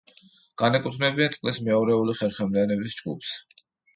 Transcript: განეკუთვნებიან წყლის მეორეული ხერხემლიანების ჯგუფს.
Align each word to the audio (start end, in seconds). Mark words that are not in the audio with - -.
განეკუთვნებიან 0.61 1.35
წყლის 1.35 1.59
მეორეული 1.67 2.17
ხერხემლიანების 2.21 2.99
ჯგუფს. 3.01 3.37